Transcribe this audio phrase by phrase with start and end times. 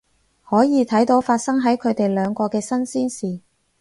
[0.49, 3.41] 可以睇到發生喺佢哋兩個嘅新鮮事